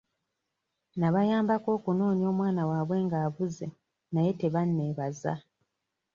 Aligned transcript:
Nabayambako 0.99 1.69
okunoonya 1.77 2.25
omwana 2.31 2.61
waabwe 2.69 2.97
ng'abuze 3.05 3.67
naye 4.13 4.31
tebanneebaza. 4.39 5.33